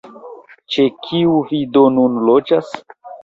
Ĉe 0.75 0.85
kiu 1.07 1.35
vi 1.51 1.59
do 1.77 1.85
nun 1.99 2.17
loĝas? 2.31 2.73